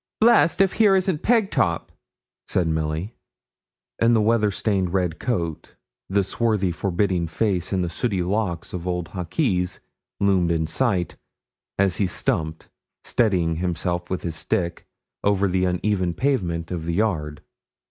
[0.19, 1.91] 'Blest if here isn't Pegtop,'
[2.47, 3.13] said Milly.
[3.99, 5.75] And the weather stained red coat,
[6.09, 9.79] the swarthy forbidding face and sooty locks of old Hawkes
[10.19, 11.17] loomed in sight,
[11.77, 12.67] as he stumped,
[13.03, 14.87] steadying himself with his stick,
[15.23, 17.43] over the uneven pavement of the yard.